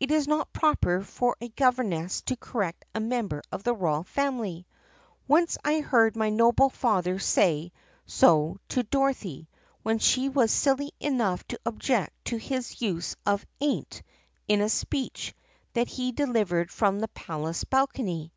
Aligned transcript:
It 0.00 0.10
is 0.10 0.26
not 0.26 0.50
proper 0.54 1.02
for 1.02 1.36
a 1.42 1.50
gover 1.50 1.84
ness 1.84 2.22
to 2.22 2.36
correct 2.36 2.86
a 2.94 3.00
member 3.00 3.42
of 3.52 3.64
the 3.64 3.74
royal 3.74 4.02
family. 4.02 4.66
"I 4.66 4.74
once 5.28 5.58
heard 5.62 6.16
my 6.16 6.30
noble 6.30 6.70
father 6.70 7.18
say 7.18 7.72
so 8.06 8.56
to 8.70 8.82
Dorothy 8.84 9.46
when 9.82 9.98
she 9.98 10.30
was 10.30 10.52
silly 10.52 10.92
enough 11.00 11.46
to 11.48 11.60
object 11.66 12.14
to 12.28 12.38
his 12.38 12.80
use 12.80 13.14
of 13.26 13.44
'ain't' 13.60 14.02
in 14.48 14.62
a 14.62 14.70
speech 14.70 15.34
that 15.74 15.88
he 15.88 16.12
de 16.12 16.24
livered 16.26 16.70
from 16.72 17.00
the 17.00 17.08
palace 17.08 17.64
balcony. 17.64 18.32